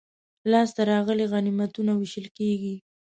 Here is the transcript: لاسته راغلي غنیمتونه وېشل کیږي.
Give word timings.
لاسته 0.51 0.81
راغلي 0.91 1.25
غنیمتونه 1.31 1.91
وېشل 1.95 2.27
کیږي. 2.37 2.75